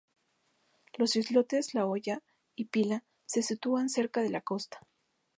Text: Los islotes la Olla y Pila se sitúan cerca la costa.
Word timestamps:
Los 0.97 1.15
islotes 1.15 1.75
la 1.75 1.85
Olla 1.85 2.23
y 2.55 2.65
Pila 2.65 3.03
se 3.27 3.43
sitúan 3.43 3.87
cerca 3.87 4.23
la 4.23 4.41
costa. 4.41 4.79